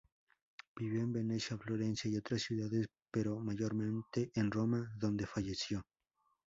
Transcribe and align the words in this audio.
Vivió 0.75 0.99
en 1.01 1.13
Venecia, 1.13 1.59
Florencia 1.59 2.09
y 2.09 2.17
otras 2.17 2.41
ciudades 2.41 2.89
pero 3.11 3.39
mayormente 3.39 4.31
en 4.33 4.49
Roma, 4.49 4.91
donde 4.97 5.27
falleció. 5.27 5.85